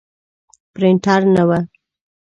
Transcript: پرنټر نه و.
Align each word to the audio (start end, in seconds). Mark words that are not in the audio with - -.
پرنټر 0.73 1.21
نه 1.35 1.43
و. 1.49 1.51